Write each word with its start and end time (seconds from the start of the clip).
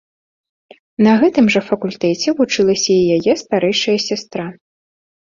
На 1.07 1.11
гэтым 1.25 1.45
жа 1.57 1.61
факультэце 1.69 2.29
вучылася 2.41 2.91
і 3.01 3.07
яе 3.21 3.33
старэйшая 3.45 3.97
сястра. 4.11 4.53